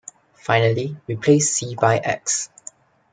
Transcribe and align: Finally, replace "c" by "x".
Finally, 0.33 0.97
replace 1.05 1.53
"c" 1.53 1.75
by 1.75 1.97
"x". 1.99 2.49